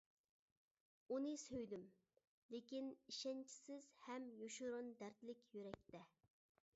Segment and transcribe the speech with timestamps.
[1.15, 1.83] ئۇنى سۆيدۈم،
[2.55, 6.03] لېكىن ئىشەنچسىز، ھەم يوشۇرۇن دەردلىك يۈرەكتە.